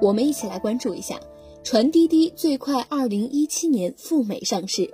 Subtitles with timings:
[0.00, 1.20] 我们一起来关注一下，
[1.62, 4.90] 传滴滴最快二零一七年赴美上市。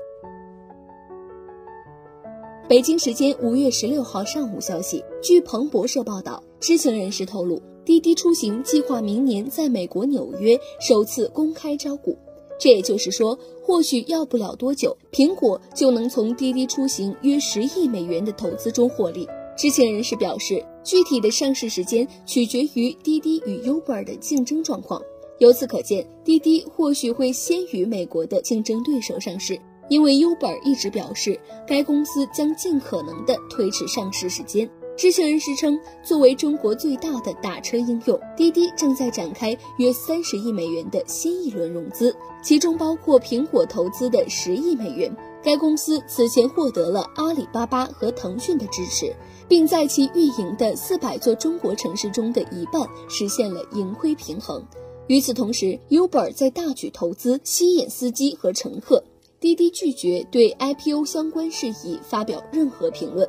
[2.69, 12.19] 北京时间五月十六号上午消息，据彭博社报道，知情人士透露，滴滴出行计划明年在美国纽约首次公开招股。
[12.59, 19.29] 这也就是说，或许要不了多久，苹果就能从滴滴出行约十亿美元的投资中获利。
[19.57, 25.01] 知情人士表示，具体的上市时间取决于滴滴与 Uber 的竞争状况。
[25.39, 34.69] 由此可见，滴滴或许会先于美国的竞争对手上市，因为 Uber 一直表示该公司将尽可能的推迟上市时间。
[34.95, 45.15] 知情人士称，作为中国最大的打车应用，滴滴正在展开约三十亿美元的新一轮融资，其中包括苹果投资的十亿美元。
[45.47, 49.15] 该公司此前获得了阿里巴巴和腾讯的支持。
[49.49, 54.61] 并在其运营的四百座中国城市中的一半实现了盈亏平衡。
[55.07, 59.05] 与此同时，Uber 在大举投资，吸引司机和乘客。
[59.39, 63.29] 滴滴拒绝对 IPO 相关事宜发表任何评论。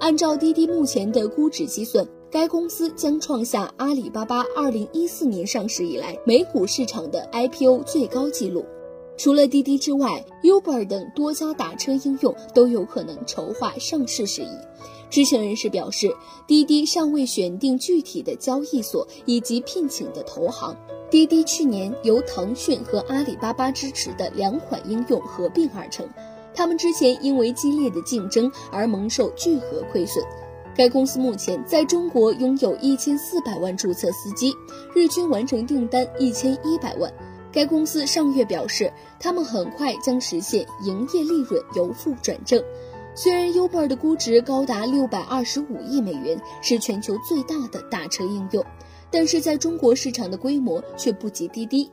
[0.00, 8.64] 按照滴滴目前的估值计算，该公司将创下阿里巴巴2014年上市以来美股市场的 IPO 最高纪录。
[9.22, 14.48] 除了滴滴之外，Uber 等多家打车应用都有可能筹划上市事宜。
[15.10, 16.12] 知情人士表示，
[16.48, 20.76] 滴滴尚未选定具体的交易所以及聘请的投行。
[21.08, 26.04] 滴滴去年由腾讯和阿里巴巴支持的两款应用合并而成，
[26.52, 30.24] 他们之前因为激烈的竞争而蒙受巨额亏损。
[30.74, 34.52] 该公司目前在中国拥有一千四百万注册司机，
[34.96, 37.12] 日均完成订单一千一百万。
[37.52, 38.90] 该公司上月表示，
[39.20, 42.62] 他们很快将实现营业利润由负转正。
[43.14, 48.64] 虽然 Uber 的估值高达六百二十五亿美元，是全球最大的打车应用，
[49.10, 51.90] 但是在中国市场的规模却不及滴滴。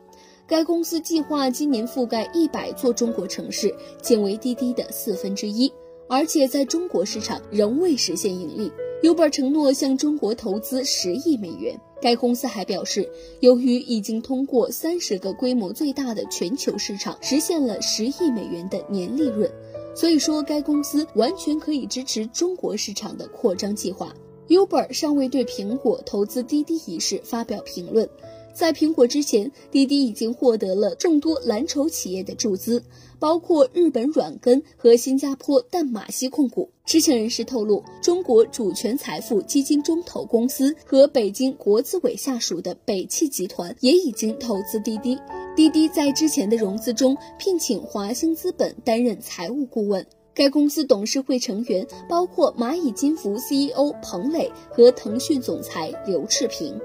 [0.48, 5.72] 该公司计划今年覆盖一百座中国城市，仅为滴滴的四分之一，
[6.08, 8.72] 而且在中国市场仍未实现盈利。
[9.04, 11.80] Uber 承诺向中国投资十亿美元。
[12.02, 19.50] 该公司还表示，由于已经通过三十个规模最大的全球市场，实现了十亿美元的年利润。
[19.96, 24.16] 所以说，该公司完全可以支持中国市场的扩张计划。
[24.48, 28.10] Uber 尚未对苹果投资滴滴一事发表评论。
[28.54, 32.84] 在苹果之前，滴滴已经获得了众多蓝筹企业的注资，
[33.20, 36.70] 包括日本软根和新加坡淡马锡控股。
[36.86, 45.18] 知情人士透露，中国主权财富基金中投公司和北京国资委下属的北汽集团也已经投资滴滴。
[45.56, 50.06] 滴滴在之前的融资中聘请华兴资本担任财务顾问。
[50.34, 56.80] 该公司董事会成员包括蚂蚁金服 CEO 彭磊和腾讯总裁刘炽平。